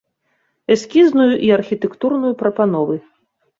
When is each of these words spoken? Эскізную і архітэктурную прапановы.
Эскізную 0.75 1.29
і 1.49 1.53
архітэктурную 1.59 2.33
прапановы. 2.43 3.01